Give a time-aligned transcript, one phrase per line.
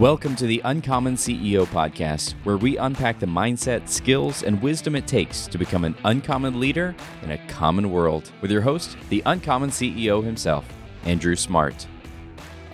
[0.00, 5.06] Welcome to the Uncommon CEO podcast, where we unpack the mindset, skills, and wisdom it
[5.06, 8.32] takes to become an uncommon leader in a common world.
[8.40, 10.64] With your host, the Uncommon CEO himself,
[11.04, 11.86] Andrew Smart.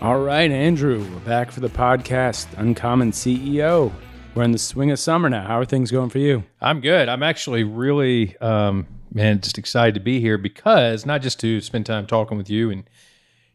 [0.00, 3.93] All right, Andrew, we're back for the podcast, Uncommon CEO.
[4.37, 5.49] We're in the swing of summer now.
[5.49, 6.45] How are things going for you?
[6.61, 7.08] I'm good.
[7.08, 11.87] I'm actually really, um, man, just excited to be here because not just to spend
[11.87, 12.88] time talking with you and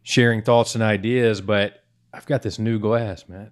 [0.04, 3.52] sharing thoughts and ideas, but I've got this new glass, man.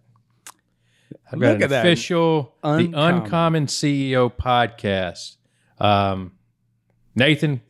[1.31, 1.85] I've got Look an at that.
[1.85, 3.21] official the Uncommon.
[3.23, 5.35] Uncommon CEO podcast.
[5.79, 6.33] Um,
[7.15, 7.61] Nathan,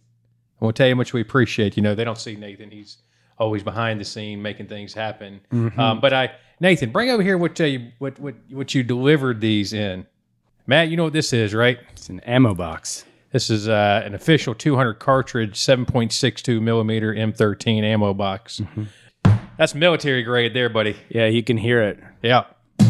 [0.60, 1.78] I want to tell you how much we appreciate.
[1.78, 2.98] You know, they don't see Nathan; he's
[3.38, 5.42] always behind the scene making things happen.
[5.52, 5.80] Mm-hmm.
[5.80, 9.42] Um, but I, Nathan, bring over here what uh, you what what what you delivered
[9.42, 10.06] these in.
[10.68, 11.80] Matt, you know what this is, right?
[11.92, 13.06] It's an ammo box.
[13.32, 18.62] This is uh, an official 200 cartridge, 7.62 millimeter M13 ammo box.
[19.58, 20.96] That's military grade, there, buddy.
[21.10, 22.00] Yeah, you can hear it.
[22.24, 22.46] Yeah,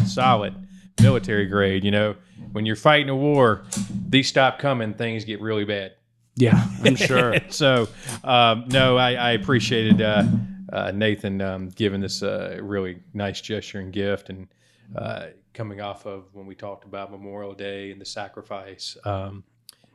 [0.06, 0.54] solid
[1.02, 1.84] military grade.
[1.84, 2.16] You know,
[2.52, 3.64] when you're fighting a war,
[4.08, 5.94] these stop coming, things get really bad.
[6.36, 7.36] Yeah, I'm sure.
[7.50, 7.88] so,
[8.24, 10.24] um, no, I, I appreciated uh,
[10.72, 14.48] uh, Nathan um, giving this uh, really nice gesture and gift, and
[14.96, 18.96] uh, coming off of when we talked about Memorial Day and the sacrifice.
[19.04, 19.44] Um,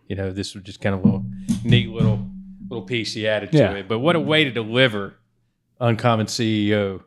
[0.08, 1.24] you know, this was just kind of a little
[1.64, 2.26] neat little
[2.68, 3.72] little piece he added to Yeah.
[3.72, 3.88] it.
[3.88, 5.14] But what a way to deliver
[5.80, 7.02] uncommon CEO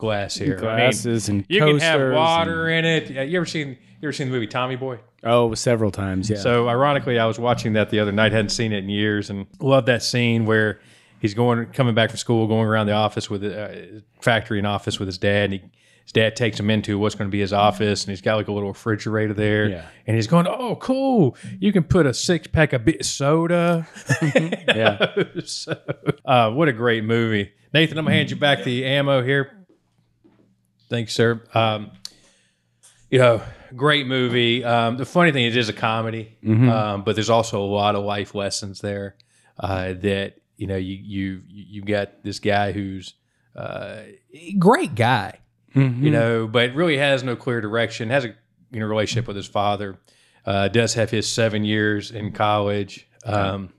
[0.00, 0.54] glass here.
[0.54, 3.10] I mean, Glasses and you can have coasters water in it.
[3.28, 4.98] You ever seen you ever seen the movie Tommy Boy?
[5.22, 6.30] oh, several times.
[6.30, 6.38] Yeah.
[6.38, 8.32] So ironically, I was watching that the other night.
[8.32, 10.80] Hadn't seen it in years, and loved that scene where
[11.20, 13.68] he's going coming back from school, going around the office with uh,
[14.20, 15.44] factory and office with his dad.
[15.44, 15.62] And he,
[16.04, 18.48] his dad takes him into what's going to be his office, and he's got like
[18.48, 19.68] a little refrigerator there.
[19.68, 19.86] Yeah.
[20.06, 21.36] And he's going, "Oh, cool!
[21.58, 23.86] You can put a six pack of bi- soda."
[24.34, 25.14] yeah.
[25.44, 25.78] so,
[26.24, 27.98] uh, what a great movie, Nathan.
[27.98, 29.59] I'm gonna hand you back the ammo here.
[30.90, 31.40] Thanks, sir.
[31.54, 31.92] Um,
[33.10, 33.40] you know,
[33.74, 34.64] great movie.
[34.64, 36.36] Um, the funny thing is, it is a comedy,
[36.68, 39.16] um, but there's also a lot of life lessons there
[39.58, 43.14] uh, that you know you you you got this guy who's
[43.56, 44.00] uh,
[44.34, 45.38] a great guy,
[46.04, 48.10] you know, but really has no clear direction.
[48.10, 48.34] Has a
[48.72, 49.98] you know relationship with his father.
[50.44, 53.08] Uh, does have his seven years in college.
[53.24, 53.72] Um,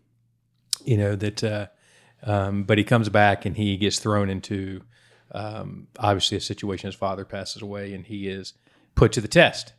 [0.85, 1.67] you know that, uh,
[2.23, 4.81] um, but he comes back and he gets thrown into
[5.33, 6.87] um, obviously a situation.
[6.87, 8.53] His father passes away, and he is
[8.95, 9.73] put to the test.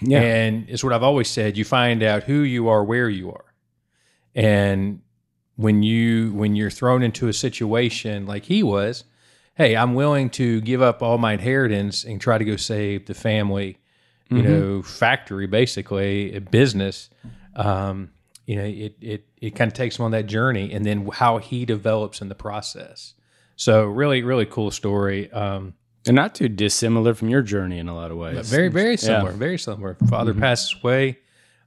[0.00, 0.20] Yeah.
[0.20, 3.54] And it's what I've always said: you find out who you are, where you are,
[4.34, 5.00] and
[5.56, 9.04] when you when you're thrown into a situation like he was,
[9.54, 13.14] hey, I'm willing to give up all my inheritance and try to go save the
[13.14, 13.78] family,
[14.30, 17.08] you know, factory basically, a business.
[17.54, 18.10] Um,
[18.46, 21.38] you know, it it it kind of takes him on that journey, and then how
[21.38, 23.14] he develops in the process.
[23.56, 25.30] So really, really cool story.
[25.32, 25.74] Um,
[26.06, 28.50] and not too dissimilar from your journey in a lot of ways.
[28.50, 29.32] very, very similar.
[29.32, 29.96] Very similar.
[30.08, 31.18] Father passes away.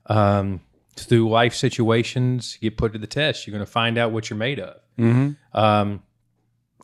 [0.05, 0.61] Um,
[0.95, 3.45] through life situations, you get put to the test.
[3.45, 4.79] You're going to find out what you're made of.
[5.53, 6.03] Um,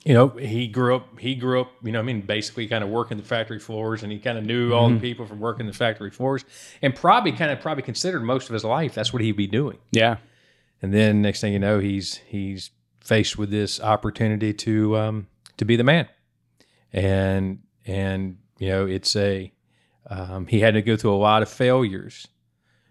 [0.03, 1.17] you know, he grew up.
[1.19, 1.71] He grew up.
[1.83, 4.45] You know, I mean, basically, kind of working the factory floors, and he kind of
[4.45, 6.43] knew all the people from working the factory floors,
[6.81, 9.77] and probably kind of probably considered most of his life that's what he'd be doing.
[9.91, 10.17] Yeah.
[10.81, 12.71] And then next thing you know, he's he's
[13.03, 15.27] faced with this opportunity to um,
[15.57, 16.07] to be the man,
[16.91, 19.51] and and you know it's a
[20.09, 22.27] um, he had to go through a lot of failures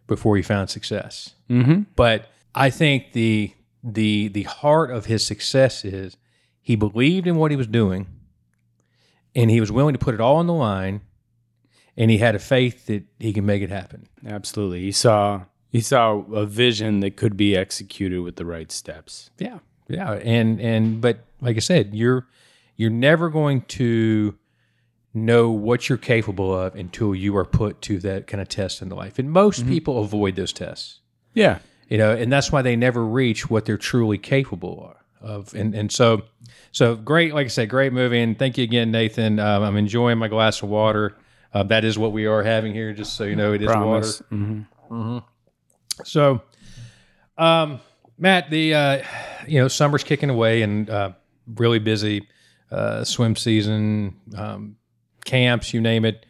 [0.06, 1.34] before he found success.
[1.50, 1.82] Mm-hmm.
[1.96, 3.52] But I think the
[3.82, 6.16] the the heart of his success is
[6.60, 8.06] he believed in what he was doing,
[9.34, 11.00] and he was willing to put it all on the line,
[11.96, 14.06] and he had a faith that he can make it happen.
[14.26, 14.82] Absolutely.
[14.82, 19.30] He saw he saw a vision that could be executed with the right steps.
[19.38, 19.58] Yeah,
[19.92, 22.26] yeah, and and but like I said, you're
[22.76, 24.36] you're never going to
[25.14, 28.88] know what you're capable of until you are put to that kind of test in
[28.88, 29.18] the life.
[29.18, 31.00] And most people avoid those tests,
[31.34, 31.58] Yeah.
[31.88, 35.54] you know, and that's why they never reach what they're truly capable of.
[35.54, 36.22] And and so
[36.72, 38.20] so great, like I said, great movie.
[38.20, 39.38] And thank you again, Nathan.
[39.38, 41.14] Um, I'm enjoying my glass of water.
[41.52, 43.82] Uh, that is what we are having here, just so you know, it is water.
[43.84, 44.22] Promise.
[44.88, 45.18] hmm
[46.04, 46.40] So,
[47.36, 47.80] um,
[48.18, 49.02] Matt, the uh,
[49.46, 51.12] you know summer's kicking away and uh,
[51.46, 52.26] really busy
[52.70, 54.76] uh, swim season, um,
[55.24, 56.24] camps, you name it,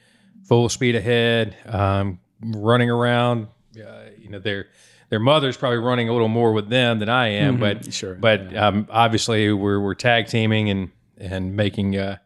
[0.47, 3.49] full speed ahead, um, running around.
[3.77, 4.67] Uh, you know, their
[5.11, 8.15] their mother's probably running a little more with them than I am, but Sure.
[8.15, 12.19] but um, obviously we're we're tag teaming and and making uh,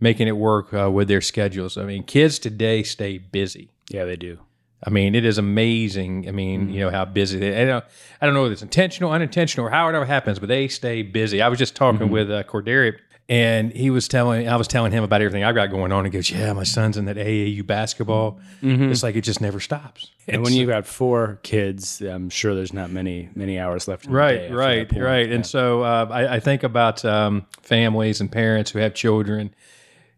[0.00, 1.76] making it work uh, with their schedules.
[1.78, 3.70] I mean, kids today stay busy.
[3.88, 4.40] Yeah, they do.
[4.84, 6.28] I mean, it is amazing.
[6.28, 7.62] I mean, you know how busy they.
[7.62, 7.84] I don't,
[8.20, 11.02] I don't know if it's intentional, unintentional, or how it ever happens, but they stay
[11.02, 11.40] busy.
[11.40, 12.98] I was just talking with uh, Corderi,
[13.28, 16.04] and he was telling, I was telling him about everything I got going on.
[16.04, 18.40] He goes, "Yeah, my son's in that AAU basketball.
[18.60, 20.30] It's like it just never stops." Mm-hmm.
[20.34, 24.06] And when you've got four kids, I'm sure there's not many many hours left.
[24.06, 28.20] In the day right right right and so uh, I, I think about um, families
[28.20, 29.54] and parents who have children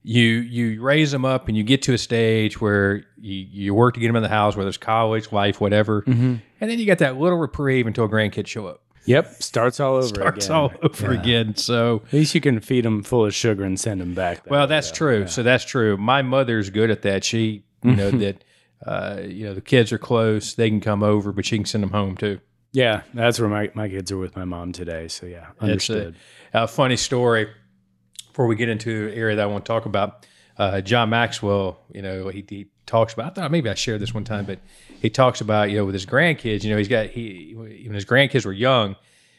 [0.07, 3.95] you you raise them up and you get to a stage where you, you work
[3.95, 6.03] to get them in the house whether it's college life whatever.
[6.03, 6.35] Mm-hmm.
[6.61, 8.83] and then you get that little reprieve until grandkids show up.
[9.07, 10.57] Yep, starts all over starts again.
[10.57, 11.57] all over again.
[11.57, 14.45] So At least you can feed them full of sugar and send them back.
[14.45, 14.97] that well that's though.
[14.97, 15.27] true.
[15.27, 15.97] So that's true.
[15.97, 17.25] My mother's good at that.
[17.25, 18.45] She you know that
[18.87, 20.55] uh, you know the kids are close.
[20.55, 22.41] They can come over but she can send them home too.
[22.73, 25.07] Yeah, that's where my, my kids are with my mom today.
[25.09, 26.17] So yeah, understood.
[26.53, 27.47] a, a funny story
[28.35, 30.27] before we get into the area that I want to talk about.
[30.59, 33.27] Uh, John Maxwell, you know, he, he talks about.
[33.27, 34.59] I thought maybe I shared this one time, but
[35.01, 36.65] he talks about you know with his grandkids.
[36.65, 38.97] You know, he's got he when his grandkids were young.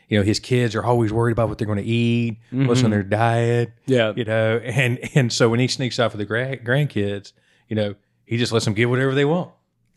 [0.08, 2.92] You know, his kids are always worried about what they're going to eat, what's on
[2.92, 3.74] their diet.
[3.86, 4.14] Yeah.
[4.16, 7.34] you know, and and so when he sneaks off with the gra- grandkids,
[7.68, 9.52] you know, he just lets them get whatever they want.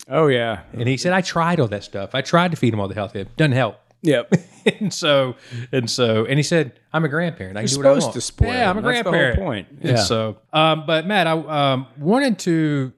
[0.09, 0.63] Oh yeah.
[0.73, 2.15] And he said, I tried all that stuff.
[2.15, 3.21] I tried to feed them all the healthy.
[3.21, 3.79] It doesn't help.
[4.03, 4.33] Yep.
[4.81, 5.35] and so
[5.73, 8.07] and so and he said i'm a grandparent i can You're do what i supposed
[8.07, 8.93] want to spoil yeah i'm a them.
[8.93, 9.69] That's the whole grandparent point.
[9.83, 9.97] And Yeah.
[10.05, 12.93] so um but matt i um wanted to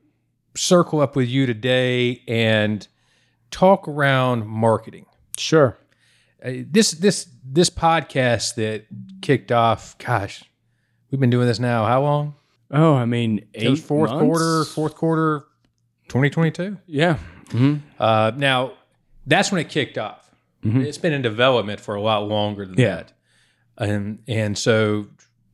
[0.56, 2.86] circle up with you today and
[3.50, 5.06] talk around marketing
[5.38, 5.78] Sure.
[6.44, 8.86] uh, this this this podcast that
[9.22, 10.44] kicked off gosh
[11.10, 12.34] we've been doing this now how long
[12.72, 14.22] Oh, I mean, it was eight fourth months?
[14.22, 15.40] quarter fourth quarter
[16.08, 17.18] 2022 Yeah.
[17.50, 18.74] hmm Uh, now,
[19.26, 20.19] that's when it kicked off.
[20.62, 22.96] It's been in development for a lot longer than Yeah.
[22.96, 23.12] that,
[23.78, 25.06] and and so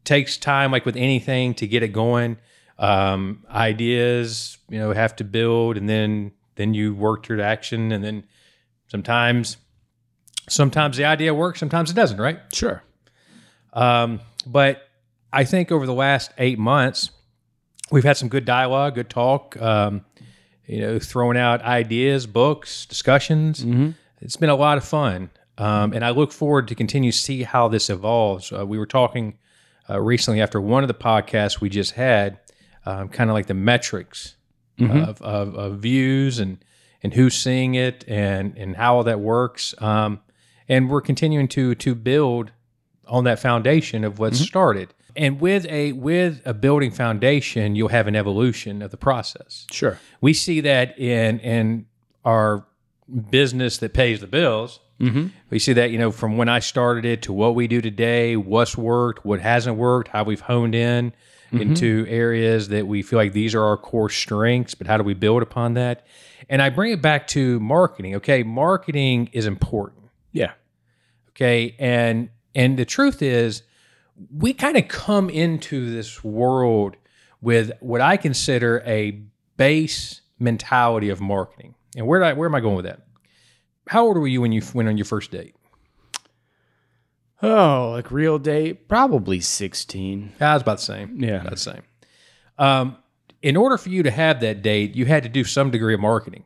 [0.05, 2.39] takes time, like with anything, to get it going.
[2.79, 8.03] Um, ideas, you know, have to build, and then then you work toward action, and
[8.05, 8.25] then
[8.89, 9.57] sometimes
[10.49, 12.39] sometimes the idea works, sometimes it doesn't, right?
[12.53, 12.83] Sure.
[13.73, 14.89] Um, but
[15.33, 17.11] I think over the last eight months,
[17.91, 19.57] we've had some good dialogue, good talk.
[19.61, 20.05] Um,
[20.67, 23.65] you know, throwing out ideas, books, discussions.
[24.21, 27.43] It's been a lot of fun, um, and I look forward to continue to see
[27.43, 28.53] how this evolves.
[28.53, 29.39] Uh, we were talking
[29.89, 32.39] uh, recently after one of the podcasts we just had,
[32.85, 34.37] um, kind of like the metrics
[34.79, 36.59] of, of, of views and
[37.03, 39.75] and who's seeing it and and how all that works.
[39.79, 40.21] Um,
[40.69, 42.53] and we're continuing to to build
[43.07, 44.93] on that foundation of what's started.
[45.15, 49.67] And with a with a building foundation, you'll have an evolution of the process.
[49.71, 49.99] Sure.
[50.21, 51.87] We see that in in
[52.25, 52.67] our
[53.31, 54.81] business that pays the bills.
[55.01, 55.27] Mm-hmm.
[55.51, 58.37] We see that you know from when I started it to what we do today,
[58.37, 61.13] what's worked, what hasn't worked, how we've honed in
[61.53, 65.15] into areas that we feel like these are our core strengths, but how do we
[65.15, 66.05] build upon that?
[66.51, 68.17] And I bring it back to marketing.
[68.17, 70.53] Okay, marketing is important Yeah.
[71.31, 73.63] okay and and the truth is
[74.37, 76.97] we kind of come into this world
[77.41, 79.23] with what i consider a
[79.57, 83.01] base mentality of marketing and where, I, where am i going with that
[83.89, 85.55] how old were you when you went on your first date
[87.43, 88.89] Oh, like real date?
[88.89, 90.33] Probably 16.
[90.41, 91.41] i was about the same Yeah.
[91.41, 91.83] about the same
[92.59, 92.97] um,
[93.43, 96.01] in order for you to have that date you had to do some degree of
[96.01, 96.45] marketing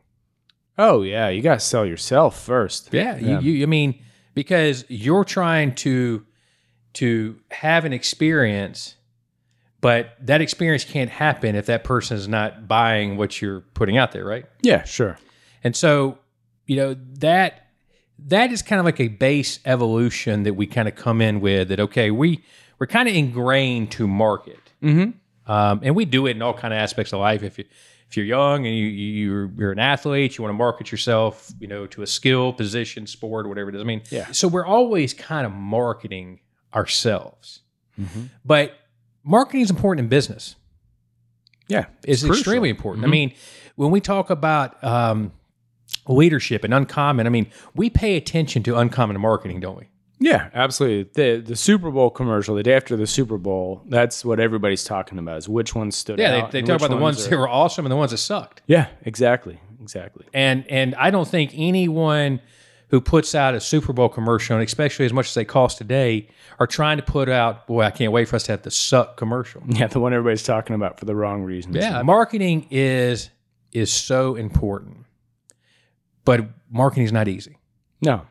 [0.77, 1.27] Oh, yeah.
[1.27, 2.91] You got to sell yourself first.
[2.91, 3.61] Yeah, You, you.
[3.63, 4.01] I mean,
[4.33, 6.25] because you're trying to
[6.93, 8.95] to have an experience,
[9.81, 14.11] but that experience can't happen if that person is not buying what you're putting out
[14.13, 14.45] there, right?
[14.63, 15.19] Yeah, sure.
[15.63, 16.17] And so,
[16.65, 17.67] you know that
[18.27, 21.69] that is kind of like a base evolution that we kind of come in with.
[21.69, 22.43] That okay, we
[22.79, 25.51] we're kind of ingrained to market, Mm-hmm.
[25.51, 27.43] um, and we do it in all kind of aspects of life.
[27.43, 27.65] If you
[28.09, 31.51] if you're young and you, you you're, you're an athlete, you want to market yourself,
[31.59, 33.81] you know, to a skill, position, sport, whatever it is.
[33.81, 34.31] I mean, Yeah.
[34.31, 36.39] So we're always kind of marketing
[36.73, 37.59] ourselves,
[37.99, 38.23] Mm-hmm.
[38.45, 38.73] but
[39.23, 40.55] marketing is important in business.
[41.67, 41.85] Yeah.
[42.03, 42.35] It's crucial.
[42.35, 43.05] extremely important.
[43.05, 43.33] I mean,
[43.75, 45.31] when we talk about um,
[46.07, 49.87] leadership and uncommon, I mean, we pay attention to uncommon marketing, don't we?
[50.23, 51.09] Yeah, absolutely.
[51.15, 55.17] The the Super Bowl commercial, the day after the Super Bowl, that's what everybody's talking
[55.17, 56.51] about is which ones stood Yeah, out.
[56.51, 58.61] they, they talk about the ones are- that were awesome and the ones that sucked.
[58.67, 59.59] Yeah, exactly.
[59.81, 60.25] Exactly.
[60.31, 62.39] And and I don't think anyone
[62.89, 66.27] who puts out a Super Bowl commercial, and especially as much as they cost today,
[66.59, 67.65] are trying to put out.
[67.65, 69.63] Boy, I can't wait for us to have the suck commercial.
[69.67, 71.77] Yeah, the one everybody's talking about for the wrong reasons.
[71.77, 73.31] Yeah, marketing is
[73.71, 75.00] is so important,
[76.25, 77.57] but marketing is not easy.
[78.01, 78.21] No.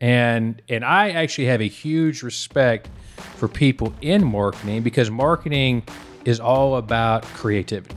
[0.00, 2.88] and and I actually have a huge respect
[3.36, 5.82] for people in marketing because marketing
[6.24, 7.94] is all about creativity.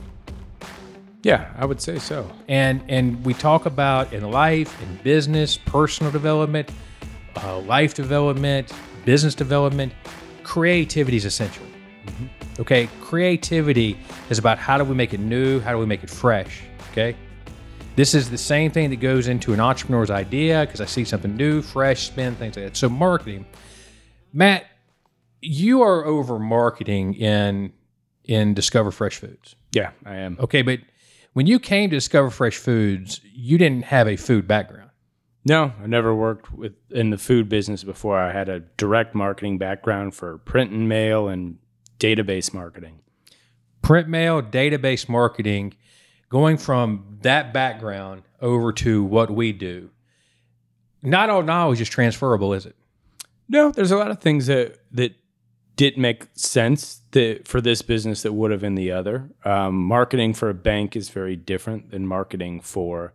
[1.22, 2.30] Yeah, I would say so.
[2.48, 6.70] And and we talk about in life, in business, personal development,
[7.42, 8.72] uh, life development,
[9.04, 9.92] business development,
[10.42, 11.64] creativity is essential.
[12.58, 13.98] Okay, creativity
[14.30, 16.62] is about how do we make it new, how do we make it fresh.
[16.92, 17.14] Okay,
[18.00, 21.36] this is the same thing that goes into an entrepreneur's idea because I see something
[21.36, 22.76] new, fresh, spin things like that.
[22.78, 23.44] So marketing,
[24.32, 24.64] Matt,
[25.42, 27.74] you are over marketing in
[28.24, 29.54] in Discover Fresh Foods.
[29.72, 30.38] Yeah, I am.
[30.40, 30.80] Okay, but
[31.34, 34.88] when you came to Discover Fresh Foods, you didn't have a food background.
[35.44, 38.18] No, I never worked with in the food business before.
[38.18, 41.58] I had a direct marketing background for print and mail and
[41.98, 43.00] database marketing.
[43.82, 45.74] Print mail, database marketing,
[46.30, 49.90] going from that background over to what we do.
[51.02, 52.76] Not all knowledge is transferable, is it?
[53.48, 55.14] No, there's a lot of things that that
[55.76, 59.30] didn't make sense that for this business that would have in the other.
[59.44, 63.14] Um, marketing for a bank is very different than marketing for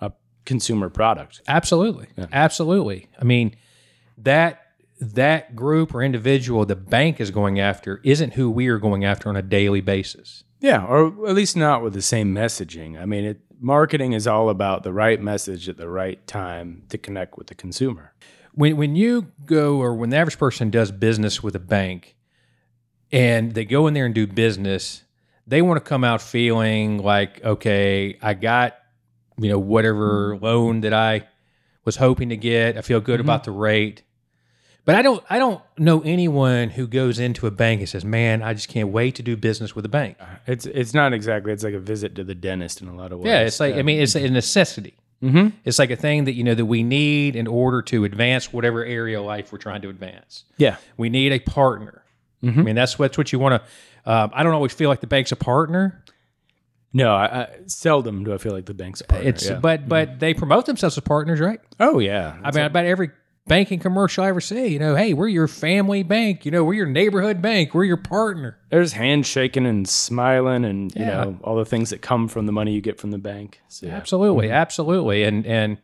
[0.00, 0.12] a
[0.44, 1.42] consumer product.
[1.46, 2.08] Absolutely.
[2.32, 3.08] Absolutely.
[3.20, 3.54] I mean,
[4.18, 4.62] that
[4.98, 9.28] that group or individual the bank is going after isn't who we are going after
[9.28, 10.42] on a daily basis.
[10.60, 13.00] Yeah, or at least not with the same messaging.
[13.00, 16.98] I mean, it, marketing is all about the right message at the right time to
[16.98, 18.14] connect with the consumer.
[18.52, 22.16] When when you go or when the average person does business with a bank
[23.12, 25.02] and they go in there and do business,
[25.46, 28.76] they want to come out feeling like, okay, I got,
[29.38, 31.28] you know, whatever loan that I
[31.84, 32.76] was hoping to get.
[32.76, 33.28] I feel good mm-hmm.
[33.28, 34.02] about the rate.
[34.86, 38.40] But I don't I don't know anyone who goes into a bank and says, "Man,
[38.42, 40.16] I just can't wait to do business with a bank."
[40.46, 41.52] It's it's not exactly.
[41.52, 43.26] It's like a visit to the dentist in a lot of ways.
[43.26, 44.94] Yeah, it's like I mean, it's a necessity.
[45.22, 45.52] Mhm.
[45.64, 48.84] It's like a thing that you know that we need in order to advance whatever
[48.84, 50.44] area of life we're trying to advance.
[50.56, 52.02] yeah, We need a partner.
[52.44, 54.10] I mean, that's what, that's what you want to.
[54.12, 56.04] Um, I don't always feel like the bank's a partner.
[56.92, 59.28] no, I, I seldom do I feel like the bank's a partner.
[59.28, 59.58] It's yeah.
[59.58, 61.60] but but they promote themselves as partners, right?
[61.80, 63.10] oh yeah, I mean, about every
[63.46, 66.44] banking commercial I ever see, you know, hey, we're your family bank.
[66.44, 67.74] You know, we're your neighborhood bank.
[67.74, 68.58] We're your partner.
[68.70, 72.72] there's handshaking and smiling and you know all the things that come from the money
[72.72, 73.60] you get from the bank.
[73.68, 73.94] So, yeah.
[73.94, 74.54] Absolutely, mm-hmm.
[74.54, 75.22] absolutely.
[75.22, 75.78] And and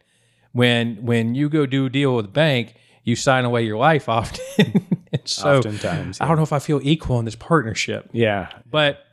[0.53, 4.09] when when you go do a deal with a bank, you sign away your life
[4.09, 4.87] often.
[5.13, 8.09] and so Oftentimes, I don't know if I feel equal in this partnership.
[8.13, 9.05] yeah, But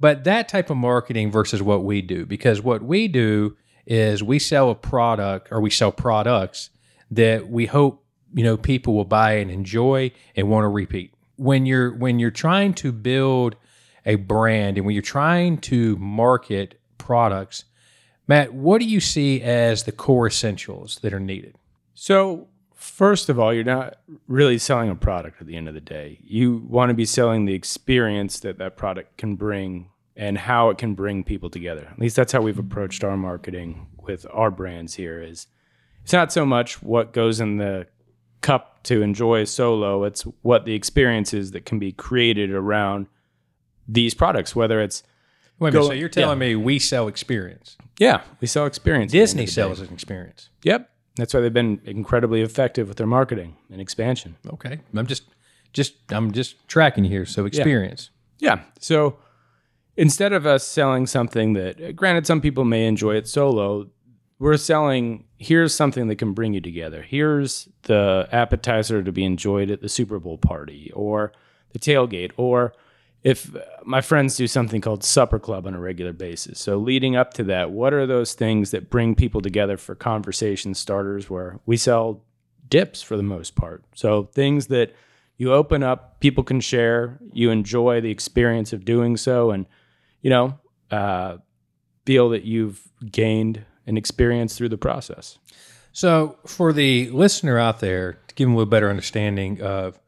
[0.00, 4.38] but that type of marketing versus what we do, because what we do is we
[4.38, 6.70] sell a product or we sell products
[7.10, 11.14] that we hope you know people will buy and enjoy and want to repeat.
[11.36, 13.56] When you're when you're trying to build
[14.04, 17.64] a brand and when you're trying to market products,
[18.26, 21.56] Matt, what do you see as the core essentials that are needed?
[21.94, 23.96] So, first of all, you're not
[24.26, 26.20] really selling a product at the end of the day.
[26.22, 30.78] You want to be selling the experience that that product can bring and how it
[30.78, 31.88] can bring people together.
[31.90, 35.46] At least that's how we've approached our marketing with our brands here is
[36.08, 37.86] it's not so much what goes in the
[38.40, 43.08] cup to enjoy solo, it's what the experience is that can be created around
[43.86, 45.02] these products whether it's
[45.58, 47.76] Wait a minute, Go- so you're telling me we sell experience.
[47.98, 49.10] yeah, we sell experience.
[49.10, 49.54] at the end Disney of the day.
[49.54, 50.48] sells an experience.
[50.62, 50.88] Yep.
[51.16, 54.36] That's why they've been incredibly effective with their marketing and expansion.
[54.50, 54.80] Okay.
[54.94, 55.24] I'm just
[55.74, 57.26] just I'm just tracking here.
[57.26, 58.08] So experience.
[58.38, 58.60] Yeah.
[58.80, 59.18] So
[59.96, 63.88] instead of us selling something that, granted, some people may enjoy it solo,
[64.38, 67.02] we're selling here's something that can bring you together.
[67.02, 71.32] Here's the appetizer to be enjoyed at the Super Bowl party or
[71.72, 72.72] the tailgate, or
[73.22, 73.50] if
[73.84, 76.58] my friends do something called supper club on a regular basis.
[76.60, 80.74] So leading up to that, what are those things that bring people together for conversation
[80.74, 82.22] starters where we sell
[82.68, 83.84] dips for the most part.
[83.94, 84.94] So things that
[85.36, 89.66] you open up, people can share, you enjoy the experience of doing so, and
[90.20, 90.58] you know,
[90.90, 91.38] uh,
[92.04, 95.38] feel that you've gained an experience through the process.
[95.92, 99.98] So for the listener out there, to give them a little better understanding of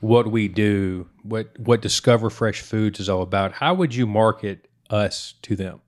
[0.00, 4.68] what we do, what what Discover Fresh Foods is all about, how would you market
[4.90, 5.80] us to them?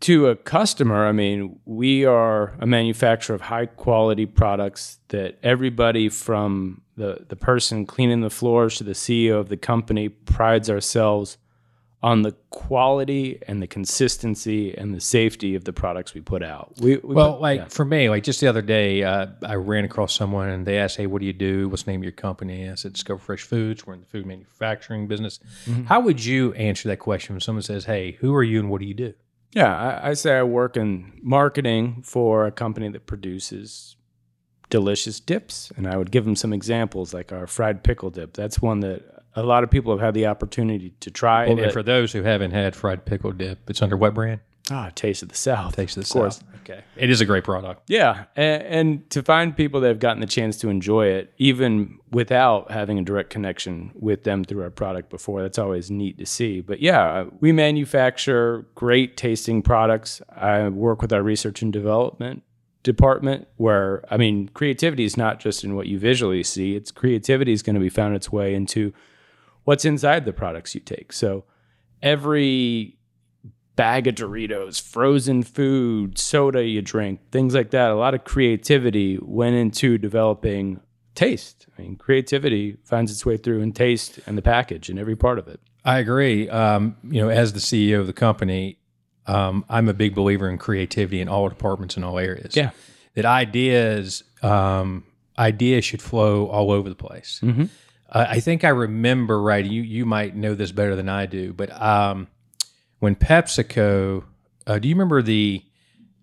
[0.00, 6.08] To a customer, I mean, we are a manufacturer of high quality products that everybody
[6.08, 11.36] from the, the person cleaning the floors to the CEO of the company prides ourselves
[12.02, 16.72] on the quality and the consistency and the safety of the products we put out.
[16.80, 17.64] We, we Well, put- like yeah.
[17.68, 20.96] for me, like just the other day, uh, I ran across someone and they asked,
[20.96, 21.68] "Hey, what do you do?
[21.68, 23.86] What's the name of your company?" I said, "Discover Fresh Foods.
[23.86, 25.84] We're in the food manufacturing business." Mm-hmm.
[25.84, 28.80] How would you answer that question when someone says, "Hey, who are you and what
[28.80, 29.12] do you do?"
[29.52, 33.96] Yeah, I, I say I work in marketing for a company that produces
[34.70, 38.32] delicious dips, and I would give them some examples, like our fried pickle dip.
[38.34, 41.44] That's one that a lot of people have had the opportunity to try.
[41.44, 44.40] Well, and and for those who haven't had fried pickle dip, it's under what brand?
[44.70, 45.74] Ah, Taste of the South.
[45.76, 46.36] Taste of the of course.
[46.36, 46.44] South.
[46.62, 47.82] Okay, it is a great product.
[47.88, 51.98] Yeah, and, and to find people that have gotten the chance to enjoy it, even
[52.12, 56.26] without having a direct connection with them through our product before, that's always neat to
[56.26, 56.60] see.
[56.60, 60.22] But yeah, we manufacture great tasting products.
[60.30, 62.42] I work with our research and development
[62.82, 66.76] department where I mean creativity is not just in what you visually see.
[66.76, 68.92] It's creativity is going to be found its way into
[69.64, 71.12] what's inside the products you take.
[71.12, 71.44] So
[72.02, 72.96] every
[73.76, 77.90] bag of Doritos, frozen food, soda you drink, things like that.
[77.90, 80.80] A lot of creativity went into developing
[81.14, 81.66] taste.
[81.78, 85.38] I mean, creativity finds its way through in taste and the package and every part
[85.38, 85.60] of it.
[85.84, 86.48] I agree.
[86.48, 88.78] Um, you know, as the CEO of the company,
[89.26, 92.54] um, I'm a big believer in creativity in all departments in all areas.
[92.54, 92.70] Yeah.
[93.14, 95.04] That ideas, um,
[95.38, 97.40] ideas should flow all over the place.
[97.42, 97.70] Mhm.
[98.10, 99.64] Uh, I think I remember right.
[99.64, 102.26] You you might know this better than I do, but um,
[102.98, 104.24] when PepsiCo,
[104.66, 105.62] uh, do you remember the?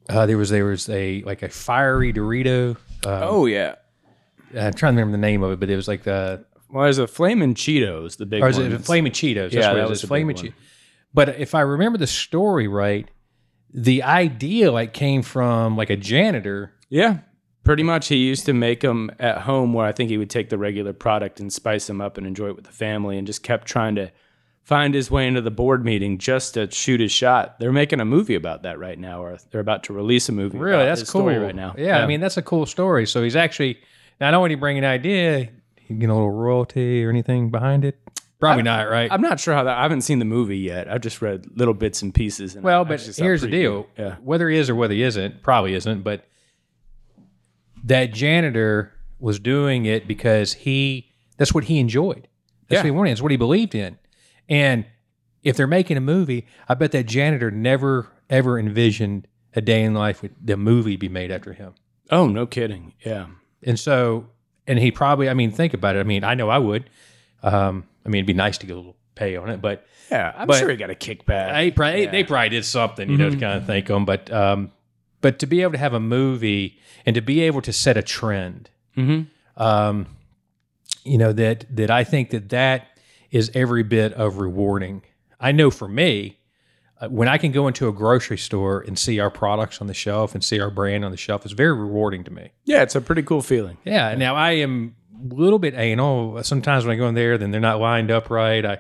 [0.10, 2.72] Uh, there was there was a like a fiery Dorito.
[3.06, 3.76] Um, Oh yeah.
[4.54, 6.88] I'm trying to remember the name of it, but it was like the Well, it
[6.88, 9.52] was a Flamin' Cheetos, the big or is it Flaming Cheetos?
[9.52, 10.36] That's Yeah, that it was a Flaming.
[10.36, 10.54] Cheetos.
[11.14, 13.10] But if I remember the story right,
[13.74, 16.74] the idea like came from like a janitor.
[16.90, 17.20] Yeah,
[17.68, 18.08] pretty much.
[18.08, 20.94] He used to make them at home, where I think he would take the regular
[20.94, 23.96] product and spice them up and enjoy it with the family, and just kept trying
[23.96, 24.10] to
[24.64, 27.60] find his way into the board meeting just to shoot his shot.
[27.60, 30.58] They're making a movie about that right now, or they're about to release a movie.
[30.58, 31.76] Really, about that's cool story right now.
[31.78, 33.06] Yeah, I mean that's a cool story.
[33.06, 33.80] So he's actually
[34.22, 38.00] not only bring an idea, he get a little royalty or anything behind it.
[38.40, 39.12] Probably not, right?
[39.12, 39.78] I'm not sure how that.
[39.78, 40.88] I haven't seen the movie yet.
[40.88, 42.56] I've just read little bits and pieces.
[42.56, 45.02] And well, I but saw here's the deal: Yeah, whether he is or whether he
[45.02, 46.04] isn't, probably isn't.
[46.04, 46.24] But
[47.86, 52.28] that janitor was doing it because he that's what he enjoyed.
[52.68, 52.80] That's Yeah.
[52.80, 53.12] what he wanted.
[53.12, 53.98] It's what he believed in.
[54.50, 54.86] And
[55.44, 59.94] if they're making a movie, I bet that janitor never ever envisioned a day in
[59.94, 61.74] life with the movie be made after him.
[62.12, 62.94] Oh, no kidding.
[63.06, 63.28] Yeah.
[63.64, 64.28] And so,
[64.68, 66.00] and he probably, I mean, think about it.
[66.00, 66.90] I mean, I know I would.
[67.44, 70.32] Um, I mean, it'd be nice to get a little pay on it, but Yeah,
[70.38, 71.54] I'm But- sure he got a kickback.
[71.54, 74.06] they probably, they probably did something, you know, to kind of thank them.
[74.06, 74.72] But, um,
[75.22, 78.02] but to be able to have a movie and to be able to set a
[78.02, 79.22] trend, hmm
[79.58, 80.06] um,
[81.04, 83.00] you know, that, that I think that that
[83.32, 85.02] is every bit of rewarding.
[85.40, 86.38] I know for me,
[87.00, 89.94] uh, when I can go into a grocery store and see our products on the
[89.94, 92.52] shelf and see our brand on the shelf, it's very rewarding to me.
[92.66, 93.78] Yeah, it's a pretty cool feeling.
[93.86, 94.14] Yeah.
[94.16, 94.96] Now I am
[95.32, 96.44] a little bit anal.
[96.44, 98.66] Sometimes when I go in there, then they're not lined up right.
[98.66, 98.80] I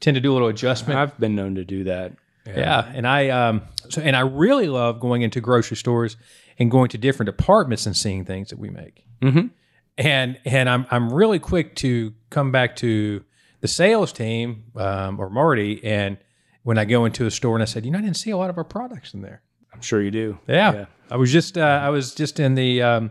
[0.00, 0.98] tend to do a little adjustment.
[0.98, 2.12] I've been known to do that.
[2.56, 2.90] Yeah.
[2.94, 6.16] And I um so and I really love going into grocery stores
[6.58, 9.04] and going to different departments and seeing things that we make.
[9.22, 9.50] Mhm.
[9.96, 13.24] And and I'm I'm really quick to come back to
[13.60, 16.18] the sales team um, or Marty and
[16.62, 18.36] when I go into a store and I said, you know, I didn't see a
[18.36, 19.42] lot of our products in there.
[19.72, 20.38] I'm sure you do.
[20.46, 20.72] Yeah.
[20.72, 20.84] Yeah.
[21.10, 23.10] I was just uh, I was just in the um,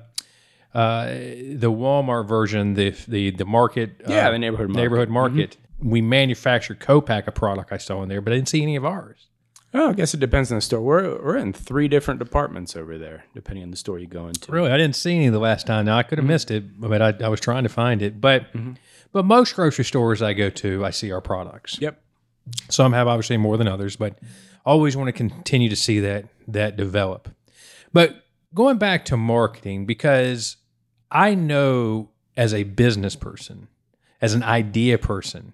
[0.73, 4.01] uh, the Walmart version, the the the market.
[4.07, 4.81] Yeah, uh, the neighborhood market.
[4.81, 5.57] neighborhood market.
[5.79, 8.85] We manufacture co-pack a product I saw in there, but I didn't see any of
[8.85, 9.26] ours.
[9.73, 10.81] Oh, I guess it depends on the store.
[10.81, 14.51] We're we're in three different departments over there, depending on the store you go into.
[14.51, 15.85] Really, I didn't see any the last time.
[15.85, 16.33] Now I could have mm-hmm.
[16.33, 18.21] missed it, but I, I was trying to find it.
[18.21, 18.73] But mm-hmm.
[19.11, 21.79] but most grocery stores I go to, I see our products.
[21.81, 22.01] Yep.
[22.69, 24.17] Some have obviously more than others, but
[24.65, 27.29] always want to continue to see that that develop.
[27.91, 30.57] But going back to marketing, because
[31.11, 33.67] I know as a business person,
[34.21, 35.53] as an idea person,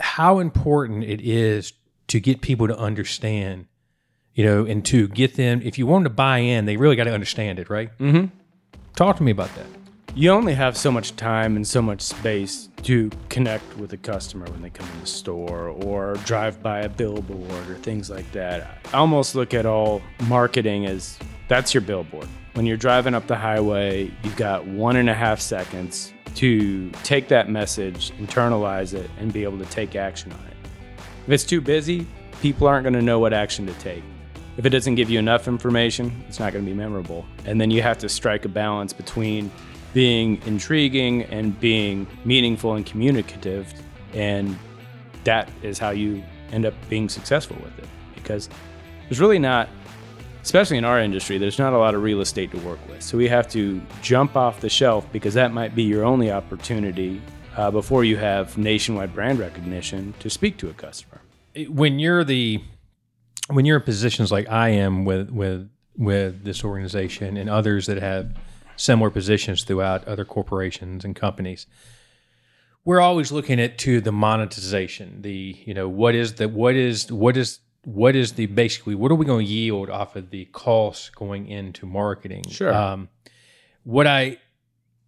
[0.00, 1.72] how important it is
[2.08, 3.66] to get people to understand,
[4.34, 5.60] you know, and to get them.
[5.62, 7.96] If you want them to buy in, they really got to understand it, right?
[7.98, 8.26] Mm-hmm.
[8.96, 9.66] Talk to me about that.
[10.14, 14.44] You only have so much time and so much space to connect with a customer
[14.50, 18.78] when they come in the store or drive by a billboard or things like that.
[18.92, 22.28] I almost look at all marketing as that's your billboard.
[22.52, 27.28] When you're driving up the highway, you've got one and a half seconds to take
[27.28, 30.51] that message, internalize it, and be able to take action on it.
[31.26, 32.06] If it's too busy,
[32.40, 34.02] people aren't going to know what action to take.
[34.56, 37.24] If it doesn't give you enough information, it's not going to be memorable.
[37.44, 39.50] And then you have to strike a balance between
[39.94, 43.72] being intriguing and being meaningful and communicative.
[44.14, 44.58] And
[45.22, 47.88] that is how you end up being successful with it.
[48.16, 48.48] Because
[49.08, 49.68] there's really not,
[50.42, 53.00] especially in our industry, there's not a lot of real estate to work with.
[53.00, 57.22] So we have to jump off the shelf because that might be your only opportunity
[57.56, 61.20] uh, before you have nationwide brand recognition to speak to a customer.
[61.68, 62.62] when you're the
[63.48, 67.98] when you're in positions like I am with with with this organization and others that
[67.98, 68.34] have
[68.76, 71.66] similar positions throughout other corporations and companies
[72.84, 77.12] we're always looking at to the monetization the you know what is the what is
[77.12, 80.44] what is what is the basically what are we going to yield off of the
[80.46, 82.44] costs going into marketing?
[82.48, 82.72] Sure.
[82.72, 83.08] Um,
[83.84, 84.38] what I,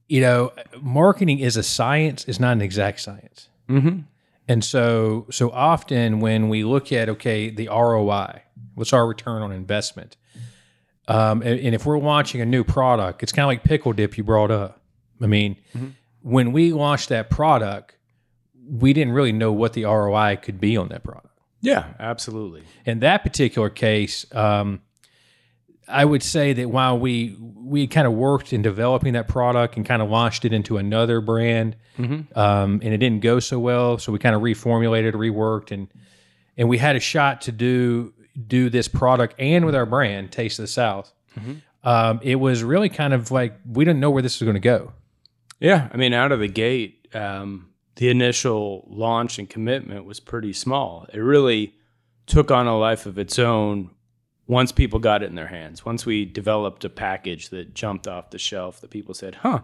[0.08, 2.24] you know, marketing is a science.
[2.26, 3.48] It's not an exact science.
[3.68, 4.00] Mm-hmm.
[4.46, 8.42] And so, so often when we look at okay, the ROI,
[8.74, 10.16] what's our return on investment?
[11.08, 14.16] Um, and, and if we're launching a new product, it's kind of like pickle dip
[14.16, 14.80] you brought up.
[15.20, 15.56] I mean,
[16.22, 17.96] when we launched that product,
[18.68, 21.28] we didn't really know what the ROI could be on that product.
[21.60, 22.62] Yeah, absolutely.
[22.84, 24.82] In that particular case, um,
[25.88, 29.86] I would say that while we we kind of worked in developing that product and
[29.86, 31.76] kind of launched it into another brand,
[32.34, 35.88] um, and it didn't go so well, so we kind of reformulated, reworked, and
[36.56, 38.12] and we had a shot to do
[38.46, 41.12] do this product and with our brand, Taste of the South.
[41.84, 44.60] Um, it was really kind of like we didn't know where this was going to
[44.60, 44.92] go.
[45.60, 50.52] Yeah, I mean, out of the gate, um, the initial launch and commitment was pretty
[50.52, 51.06] small.
[51.12, 51.74] It really
[52.26, 53.90] took on a life of its own
[54.46, 55.84] once people got it in their hands.
[55.84, 59.62] Once we developed a package that jumped off the shelf, that people said, "Huh."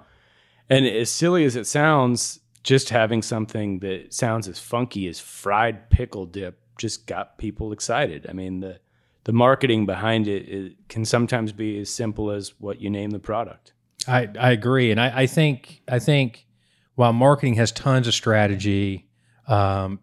[0.69, 5.90] And as silly as it sounds, just having something that sounds as funky as fried
[5.90, 8.27] pickle dip just got people excited.
[8.29, 8.81] I mean, the
[9.25, 13.19] the marketing behind it, it can sometimes be as simple as what you name the
[13.19, 13.75] product.
[14.09, 16.47] I, I agree, and I, I think I think
[16.95, 19.09] while marketing has tons of strategy,
[19.47, 20.01] um,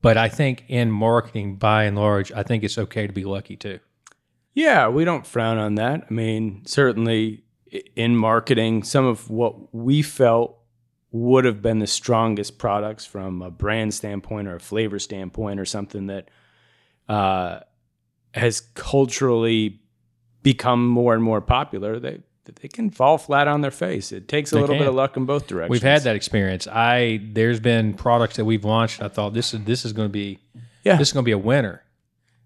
[0.00, 3.56] but I think in marketing, by and large, I think it's okay to be lucky
[3.56, 3.80] too.
[4.54, 6.06] Yeah, we don't frown on that.
[6.08, 7.42] I mean, certainly
[7.96, 10.58] in marketing, some of what we felt
[11.10, 15.64] would have been the strongest products from a brand standpoint or a flavor standpoint or
[15.64, 16.28] something that
[17.08, 17.60] uh,
[18.32, 19.80] has culturally
[20.42, 21.98] become more and more popular.
[21.98, 22.20] They
[22.60, 24.12] they can fall flat on their face.
[24.12, 25.70] It takes a They little bit of luck in both directions.
[25.70, 26.66] We've had that experience.
[26.66, 29.00] I there's been products that we've launched.
[29.00, 30.40] I thought this is this is going to be
[30.82, 30.96] Yeah.
[30.96, 31.82] this is going to be a winner,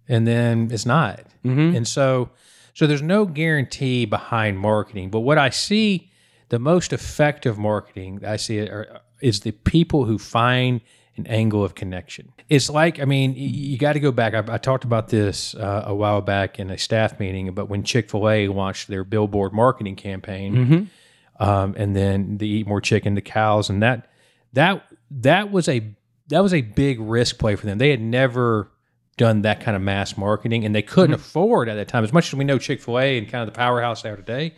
[0.08, 1.20] and then it's not.
[1.44, 1.76] Mhm.
[1.76, 2.30] And so
[2.74, 5.10] so there's no guarantee behind marketing.
[5.10, 6.10] But what I see
[6.48, 10.80] the most effective marketing I see are, is the people who find
[11.16, 12.30] an angle of connection.
[12.48, 14.34] It's like I mean you got to go back.
[14.34, 17.82] I, I talked about this uh, a while back in a staff meeting, but when
[17.82, 20.88] Chick Fil A launched their billboard marketing campaign
[21.40, 24.08] um, and then the eat more chicken to cows, and that
[24.54, 25.82] that that was a
[26.28, 27.78] that was a big risk play for them.
[27.78, 28.70] They had never
[29.18, 31.20] done that kind of mass marketing, and they couldn't mm-hmm.
[31.20, 32.04] afford at that time.
[32.04, 34.16] As much as we know Chick Fil A and kind of the powerhouse they are
[34.16, 34.54] today,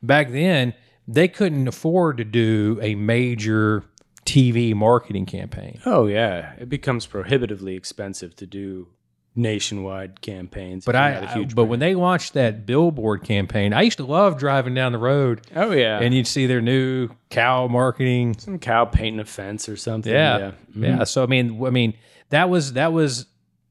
[0.00, 0.74] back then
[1.08, 3.84] they couldn't afford to do a major
[4.24, 5.80] TV marketing campaign.
[5.84, 8.88] Oh yeah, it becomes prohibitively expensive to do
[9.36, 10.84] nationwide campaigns.
[10.84, 14.74] But I, huge but when they launched that billboard campaign, I used to love driving
[14.74, 19.20] down the road oh yeah, and you'd see their new cow marketing some cow painting
[19.20, 20.12] a fence or something.
[20.12, 20.38] Yeah.
[20.38, 20.52] yeah.
[20.74, 20.88] Yeah.
[20.88, 21.04] Mm-hmm.
[21.04, 21.94] So I mean, I mean,
[22.30, 23.26] that was that was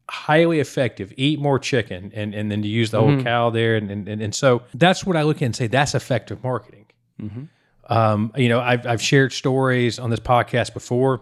[0.09, 1.13] highly effective.
[1.17, 4.21] Eat more chicken, and and then to use the old cow there, and, and and
[4.21, 6.85] and so that's what I look at and say that's effective marketing.
[7.89, 11.21] Um, you know, I've I've shared stories on this podcast before,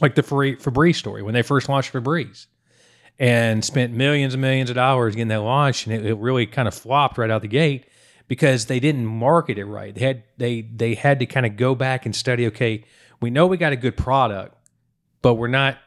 [0.00, 2.46] like the Febreze story when they first launched Febreze.
[3.20, 6.68] And spent millions and millions of dollars getting that launched, and it, it really kind
[6.68, 7.86] of flopped right out the gate
[8.28, 9.92] because they didn't market it right.
[9.92, 12.46] They had they they had to kind of go back and study.
[12.46, 12.84] Okay,
[13.20, 14.54] we know we got a good product,
[15.20, 15.78] but we're not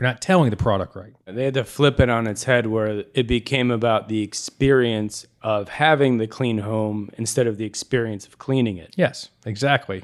[0.00, 1.12] we're not telling the product right.
[1.26, 5.68] They had to flip it on its head where it became about the experience of
[5.68, 8.94] having the clean home instead of the experience of cleaning it.
[8.96, 10.02] Yes, exactly.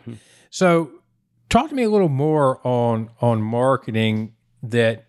[0.51, 0.91] So,
[1.49, 4.35] talk to me a little more on on marketing.
[4.63, 5.07] That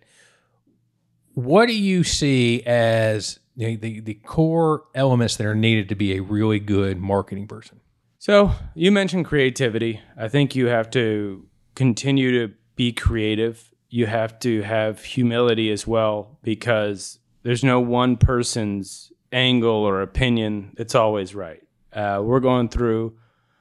[1.34, 6.16] what do you see as the, the the core elements that are needed to be
[6.16, 7.80] a really good marketing person?
[8.18, 10.00] So you mentioned creativity.
[10.16, 13.70] I think you have to continue to be creative.
[13.88, 20.72] You have to have humility as well because there's no one person's angle or opinion
[20.76, 21.62] that's always right.
[21.92, 23.16] Uh, we're going through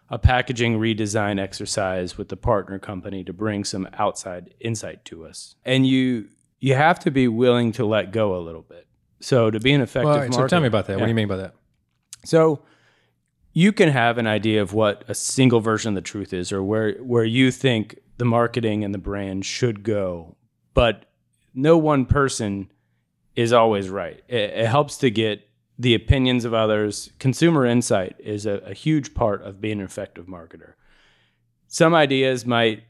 [0.10, 5.56] a packaging redesign exercise with the partner company to bring some outside insight to us,
[5.66, 6.28] and you
[6.60, 8.88] you have to be willing to let go a little bit.
[9.20, 10.98] So to be an effective Well, so marketer, tell me about that.
[10.98, 11.54] What do you mean by that?
[12.26, 12.62] So
[13.54, 16.64] you can have an idea of what a single version of the truth is or
[16.64, 20.36] where where you think the marketing and the brand should go,
[20.74, 21.06] but
[21.54, 22.72] no one person
[23.36, 24.22] is always right.
[24.28, 25.48] It, it helps to get
[25.80, 27.12] the opinions of others.
[27.20, 30.74] Consumer insight is a, a huge part of being an effective marketer.
[31.68, 32.84] Some ideas might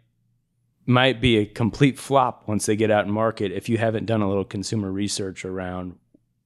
[0.85, 4.21] might be a complete flop once they get out in market if you haven't done
[4.21, 5.97] a little consumer research around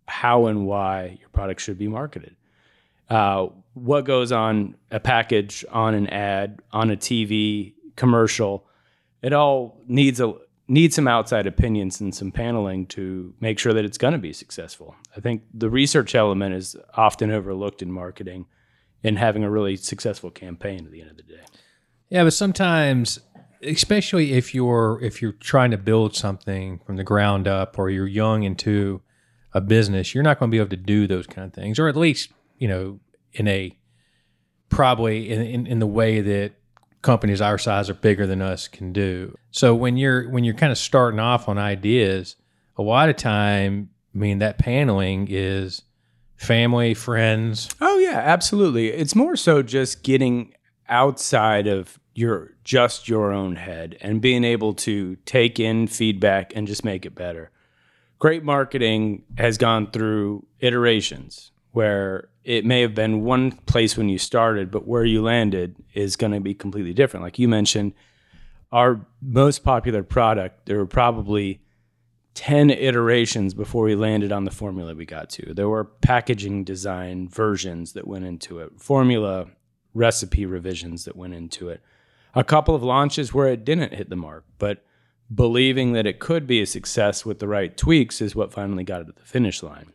[0.07, 2.35] how and why your product should be marketed
[3.11, 8.65] uh, what goes on a package, on an ad, on a TV commercial.
[9.21, 10.33] It all needs a
[10.69, 14.31] need some outside opinions and some paneling to make sure that it's going to be
[14.31, 14.95] successful.
[15.17, 18.45] I think the research element is often overlooked in marketing
[19.03, 21.43] and having a really successful campaign at the end of the day.
[22.09, 23.19] Yeah, but sometimes,
[23.61, 28.07] especially if you're if you're trying to build something from the ground up, or you're
[28.07, 29.01] young into
[29.53, 31.89] a business, you're not going to be able to do those kind of things, or
[31.89, 32.99] at least you know
[33.33, 33.75] in a
[34.69, 36.53] probably in, in, in the way that
[37.01, 39.35] companies our size or bigger than us can do.
[39.49, 42.35] So when you're when you're kind of starting off on ideas,
[42.77, 45.81] a lot of time, I mean that paneling is
[46.35, 47.67] family, friends.
[47.81, 48.89] Oh yeah, absolutely.
[48.89, 50.53] It's more so just getting
[50.87, 56.67] outside of your just your own head and being able to take in feedback and
[56.67, 57.49] just make it better.
[58.19, 64.17] Great marketing has gone through iterations where it may have been one place when you
[64.17, 67.23] started, but where you landed is going to be completely different.
[67.23, 67.93] Like you mentioned,
[68.71, 71.61] our most popular product, there were probably
[72.33, 75.53] 10 iterations before we landed on the formula we got to.
[75.53, 79.47] There were packaging design versions that went into it, formula
[79.93, 81.81] recipe revisions that went into it.
[82.33, 84.85] A couple of launches where it didn't hit the mark, but
[85.33, 89.01] believing that it could be a success with the right tweaks is what finally got
[89.01, 89.91] it to the finish line.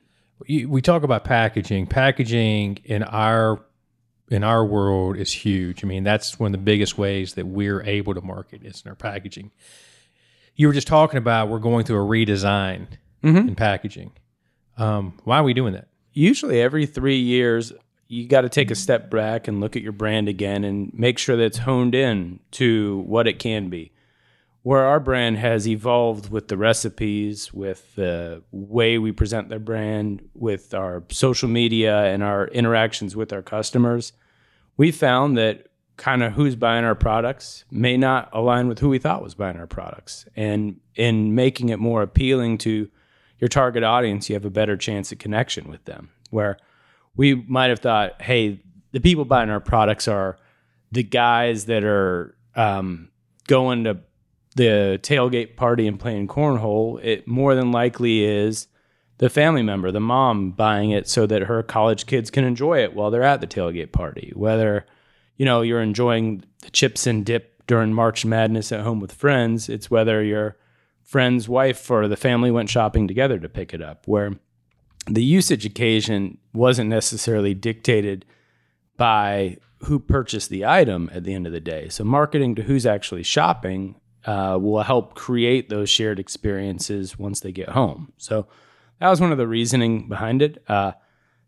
[0.48, 1.86] We talk about packaging.
[1.86, 3.64] Packaging in our
[4.28, 5.84] in our world is huge.
[5.84, 8.88] I mean, that's one of the biggest ways that we're able to market is in
[8.88, 9.52] our packaging.
[10.56, 12.88] You were just talking about we're going through a redesign
[13.48, 14.12] in packaging.
[14.78, 15.88] Um, why are we doing that?
[16.12, 17.72] Usually, every three years,
[18.08, 21.18] you got to take a step back and look at your brand again and make
[21.18, 23.92] sure that it's honed in to what it can be.
[24.66, 30.28] Where our brand has evolved with the recipes, with the way we present their brand,
[30.34, 34.12] with our social media and our interactions with our customers,
[34.76, 38.98] we found that kind of who's buying our products may not align with who we
[38.98, 40.26] thought was buying our products.
[40.34, 42.90] And in making it more appealing to
[43.38, 46.10] your target audience, you have a better chance at connection with them.
[46.30, 46.58] Where
[47.14, 50.38] we might have thought, hey, the people buying our products are
[50.90, 53.10] the guys that are um,
[53.46, 53.98] going to
[54.56, 57.02] the tailgate party and playing cornhole.
[57.04, 58.68] It more than likely is
[59.18, 62.94] the family member, the mom buying it so that her college kids can enjoy it
[62.94, 64.32] while they're at the tailgate party.
[64.34, 64.86] Whether
[65.36, 69.68] you know you're enjoying the chips and dip during March Madness at home with friends,
[69.68, 70.56] it's whether your
[71.02, 74.08] friend's wife or the family went shopping together to pick it up.
[74.08, 74.32] Where
[75.06, 78.24] the usage occasion wasn't necessarily dictated
[78.96, 81.90] by who purchased the item at the end of the day.
[81.90, 87.52] So marketing to who's actually shopping uh, will help create those shared experiences once they
[87.52, 88.12] get home.
[88.18, 88.46] So
[88.98, 90.62] that was one of the reasoning behind it.
[90.68, 90.92] Uh,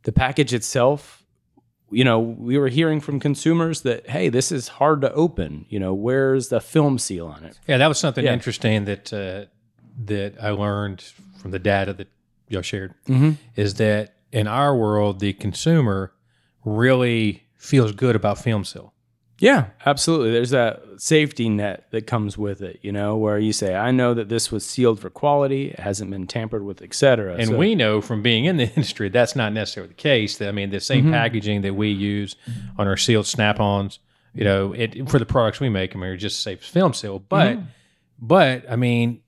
[0.05, 1.25] the package itself,
[1.91, 5.67] you know, we were hearing from consumers that hey, this is hard to open.
[5.69, 7.59] You know, where's the film seal on it?
[7.67, 8.33] Yeah, that was something Yeah.
[8.35, 9.47] interesting that uh,
[10.05, 11.03] that I learned
[11.41, 12.09] from the data that
[12.49, 12.95] y'all shared.
[13.57, 16.13] Is that in our world, the consumer
[16.65, 18.93] really feels good about film seal.
[19.41, 20.33] Yeah, absolutely.
[20.33, 24.13] There's that safety net that comes with it, you know, where you say, I know
[24.15, 27.35] that this was sealed for quality, it hasn't been tampered with, et cetera.
[27.35, 30.41] And So- we know from being in the industry that's not necessarily the case.
[30.43, 31.13] I mean, the same mm-hmm.
[31.13, 32.35] packaging that we use
[32.79, 34.01] on our sealed snap-ons,
[34.35, 37.21] you know, it for the products we make, I mean, it just safe film seal.
[37.21, 37.67] But, mm-hmm.
[38.19, 39.21] but I mean,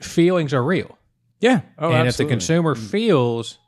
[0.00, 0.96] feelings are real,
[1.40, 1.60] yeah.
[1.78, 2.90] Oh, and if the consumer mm.
[2.90, 3.58] feels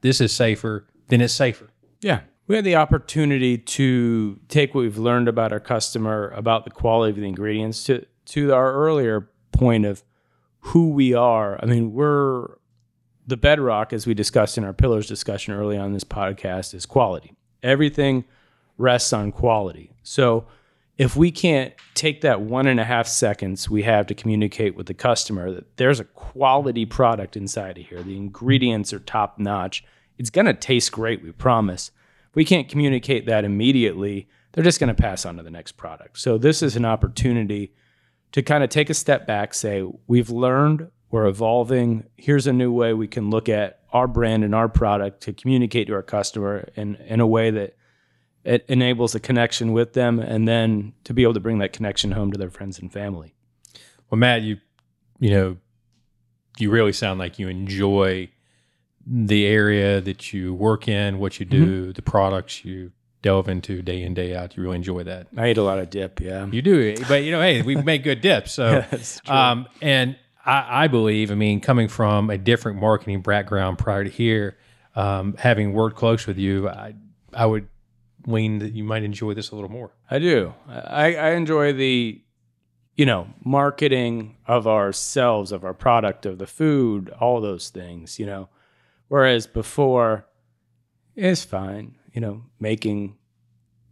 [0.00, 1.70] this is safer, then it's safer.
[2.00, 2.20] Yeah.
[2.48, 7.10] We had the opportunity to take what we've learned about our customer, about the quality
[7.10, 10.02] of the ingredients, to, to our earlier point of
[10.60, 11.62] who we are.
[11.62, 12.56] I mean, we're
[13.26, 17.34] the bedrock, as we discussed in our pillars discussion early on this podcast, is quality.
[17.62, 18.24] Everything
[18.78, 19.92] rests on quality.
[20.02, 20.46] So
[20.96, 24.86] if we can't take that one and a half seconds we have to communicate with
[24.86, 29.84] the customer that there's a quality product inside of here, the ingredients are top notch,
[30.16, 31.90] it's going to taste great, we promise.
[32.38, 36.20] We can't communicate that immediately, they're just going to pass on to the next product.
[36.20, 37.74] So this is an opportunity
[38.30, 42.04] to kind of take a step back, say, we've learned, we're evolving.
[42.16, 45.88] Here's a new way we can look at our brand and our product to communicate
[45.88, 47.76] to our customer in, in a way that
[48.44, 52.12] it enables a connection with them and then to be able to bring that connection
[52.12, 53.34] home to their friends and family.
[54.10, 54.58] Well, Matt, you
[55.18, 55.56] you know,
[56.56, 58.30] you really sound like you enjoy
[59.10, 62.92] the area that you work in, what you do, the products you
[63.22, 64.56] delve into day in day out.
[64.56, 65.28] You really enjoy that.
[65.36, 66.46] I eat a lot of dip, yeah.
[66.46, 68.52] You do, but you know, hey, we make good dips.
[68.52, 68.84] So,
[69.26, 74.10] um, and I, I believe, I mean, coming from a different marketing background prior to
[74.10, 74.58] here,
[74.94, 76.94] um, having worked close with you, I
[77.32, 77.68] I would
[78.26, 79.90] lean that you might enjoy this a little more.
[80.10, 80.54] I do.
[80.68, 82.20] I, I enjoy the,
[82.96, 88.26] you know, marketing of ourselves, of our product, of the food, all those things, you
[88.26, 88.48] know.
[89.08, 90.26] Whereas before,
[91.16, 93.16] it's fine, you know, making,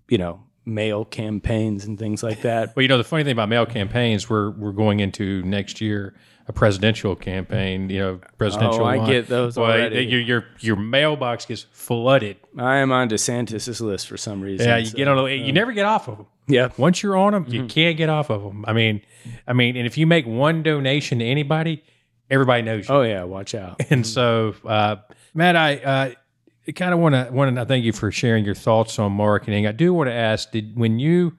[0.09, 2.75] you know, mail campaigns and things like that.
[2.77, 6.15] Well, you know, the funny thing about mail campaigns, we're we're going into next year
[6.49, 7.89] a presidential campaign.
[7.89, 8.83] You know, presidential.
[8.83, 10.05] Oh, I get those Well, already.
[10.05, 12.37] Your your your mailbox gets flooded.
[12.59, 14.67] I am on DeSantis's list for some reason.
[14.69, 15.31] Yeah, you so- get on.
[15.31, 16.27] You never get off of them.
[16.49, 16.69] Yeah.
[16.77, 17.55] Once you're on them, Mm-hmm.
[17.55, 18.65] you can't get off of them.
[18.69, 19.03] I mean,
[19.49, 21.83] I mean, and if you make one donation to anybody,
[22.31, 22.95] everybody knows you.
[22.95, 23.81] Oh yeah, watch out.
[23.91, 24.97] And so, uh,
[25.35, 28.99] Matt, I uh, kind of want to want to thank you for sharing your thoughts
[28.99, 29.67] on marketing.
[29.67, 31.37] I do want to ask: Did when you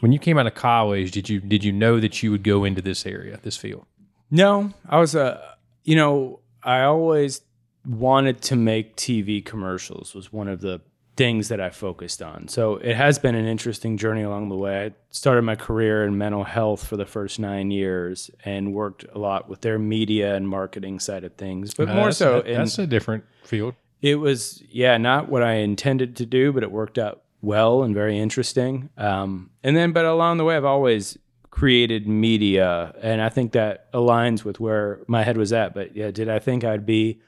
[0.00, 2.64] when you came out of college, did you did you know that you would go
[2.64, 3.86] into this area, this field?
[4.30, 7.42] No, I was a, you know, I always
[7.86, 10.80] wanted to make TV commercials was one of the
[11.16, 12.46] things that I focused on.
[12.48, 14.86] So it has been an interesting journey along the way.
[14.86, 19.18] I started my career in mental health for the first nine years and worked a
[19.18, 22.58] lot with their media and marketing side of things, but more That's- so that- in
[22.58, 23.74] that's a different field.
[24.02, 27.94] it was yeah not what i intended to do but it worked out well and
[27.94, 31.16] very interesting um, and then but along the way i've always
[31.50, 36.10] created media and i think that aligns with where my head was at but yeah
[36.10, 37.18] did i think i'd be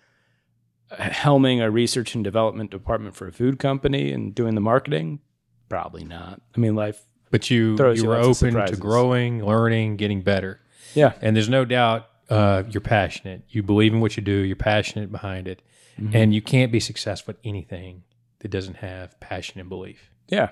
[0.92, 5.20] helming a research and development department for a food company and doing the marketing
[5.68, 10.60] probably not i mean life But you you were open to growing, learning, getting better,
[10.94, 13.42] yeah and there's no doubt uh, you're passionate.
[13.48, 14.32] You believe in what you do.
[14.32, 15.62] You're passionate behind it,
[15.98, 16.14] Mm-hmm.
[16.16, 18.04] and you can't be successful at anything
[18.38, 20.10] that doesn't have passion and belief.
[20.28, 20.50] yeah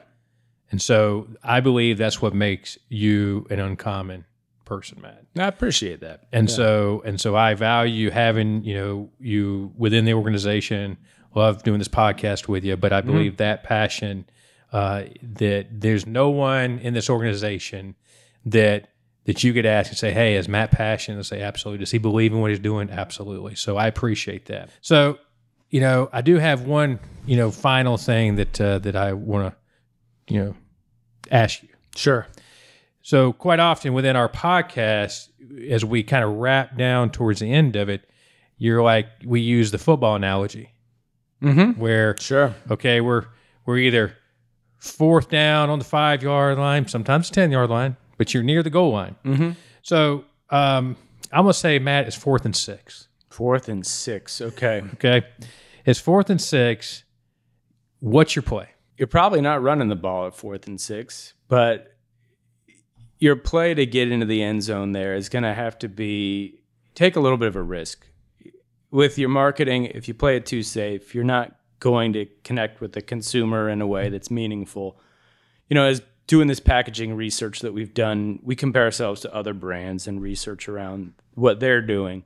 [0.72, 4.24] And so I believe that's what makes you an uncommon
[4.66, 5.24] person, Matt.
[5.38, 10.12] i appreciate that And so and so I value having, you know, you within the
[10.12, 10.98] organization,
[11.34, 14.26] love doing this podcast with you, but I believe that passion
[14.72, 17.94] uh, that there's no one in this organization
[18.44, 18.88] that
[19.24, 21.98] that you could ask and say, "Hey, is Matt passionate?" And say, "Absolutely." Does he
[21.98, 22.90] believe in what he's doing?
[22.90, 23.54] Absolutely.
[23.54, 24.70] So I appreciate that.
[24.80, 25.18] So,
[25.70, 29.54] you know, I do have one, you know, final thing that uh, that I want
[29.54, 30.54] to, you know,
[31.30, 31.68] ask you.
[31.94, 32.26] sure
[33.06, 35.28] So quite often within our podcast,
[35.70, 38.02] as we kind of wrap down towards the end of it,
[38.58, 40.72] you're like we use the football analogy
[41.40, 43.26] mm-hmm where sure okay we're
[43.64, 44.16] we're either
[44.78, 48.70] fourth down on the five yard line, sometimes ten yard line, but you're near the
[48.70, 49.14] goal line.
[49.24, 49.50] mm-hmm
[49.82, 50.96] So um,
[51.30, 53.06] I'm gonna say Matt is fourth and six.
[53.30, 55.22] fourth and six okay Okay,
[55.84, 57.04] it's fourth and six.
[58.00, 58.70] What's your play?
[58.98, 61.95] you're probably not running the ball at fourth and six, but
[63.18, 66.60] your play to get into the end zone there is going to have to be
[66.94, 68.06] take a little bit of a risk
[68.90, 69.86] with your marketing.
[69.86, 73.80] If you play it too safe, you're not going to connect with the consumer in
[73.80, 74.98] a way that's meaningful.
[75.68, 79.54] You know, as doing this packaging research that we've done, we compare ourselves to other
[79.54, 82.24] brands and research around what they're doing.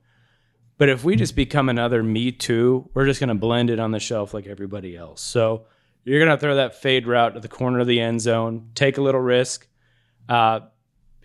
[0.79, 3.91] But if we just become another Me Too, we're just going to blend it on
[3.91, 5.21] the shelf like everybody else.
[5.21, 5.67] So
[6.05, 8.97] you're going to throw that fade route to the corner of the end zone, take
[8.97, 9.67] a little risk.
[10.29, 10.61] Uh,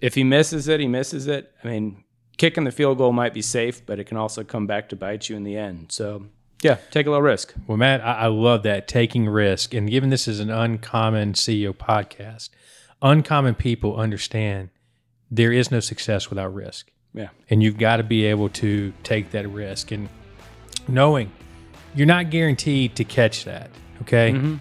[0.01, 1.51] if he misses it, he misses it.
[1.63, 2.03] I mean,
[2.37, 5.29] kicking the field goal might be safe, but it can also come back to bite
[5.29, 5.91] you in the end.
[5.91, 6.25] So,
[6.61, 7.53] yeah, take a little risk.
[7.67, 9.73] Well, Matt, I, I love that taking risk.
[9.73, 12.49] And given this is an uncommon CEO podcast,
[13.01, 14.69] uncommon people understand
[15.31, 16.91] there is no success without risk.
[17.13, 17.29] Yeah.
[17.49, 20.09] And you've got to be able to take that risk and
[20.87, 21.31] knowing
[21.95, 23.69] you're not guaranteed to catch that.
[24.01, 24.31] Okay.
[24.33, 24.59] Mhm.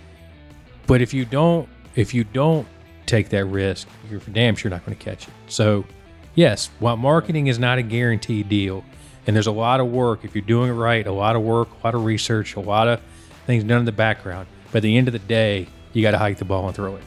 [0.86, 2.66] But if you don't, if you don't
[3.06, 5.34] take that risk, you're damn sure not going to catch it.
[5.48, 5.84] So,
[6.34, 8.84] yes, while marketing is not a guaranteed deal,
[9.26, 11.68] and there's a lot of work if you're doing it right, a lot of work,
[11.82, 13.00] a lot of research, a lot of
[13.46, 14.46] things done in the background.
[14.70, 16.96] But at the end of the day, you got to hike the ball and throw
[16.96, 17.02] it.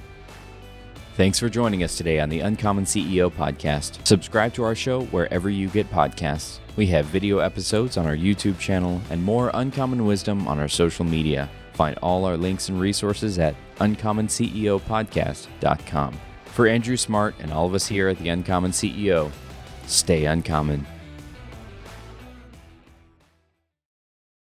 [1.15, 4.05] Thanks for joining us today on the Uncommon CEO podcast.
[4.05, 6.59] Subscribe to our show wherever you get podcasts.
[6.75, 11.05] We have video episodes on our YouTube channel and more uncommon wisdom on our social
[11.05, 11.49] media.
[11.77, 16.19] Find all our links and resources at uncommonceopodcast.com.
[16.45, 19.29] For Andrew Smart and all of us here at the Uncommon CEO,
[19.85, 20.87] stay uncommon.